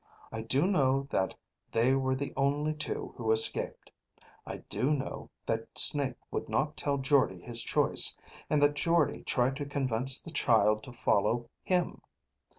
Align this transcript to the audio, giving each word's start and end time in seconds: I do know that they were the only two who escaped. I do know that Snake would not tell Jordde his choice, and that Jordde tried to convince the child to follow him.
I 0.31 0.41
do 0.41 0.65
know 0.65 1.03
that 1.11 1.35
they 1.71 1.93
were 1.93 2.15
the 2.15 2.33
only 2.35 2.73
two 2.73 3.13
who 3.17 3.31
escaped. 3.31 3.91
I 4.47 4.57
do 4.67 4.91
know 4.91 5.29
that 5.45 5.77
Snake 5.77 6.15
would 6.31 6.49
not 6.49 6.75
tell 6.75 6.97
Jordde 6.97 7.43
his 7.43 7.61
choice, 7.61 8.17
and 8.49 8.63
that 8.63 8.73
Jordde 8.73 9.21
tried 9.27 9.57
to 9.57 9.65
convince 9.67 10.19
the 10.19 10.31
child 10.31 10.81
to 10.85 10.91
follow 10.91 11.51
him. 11.61 12.01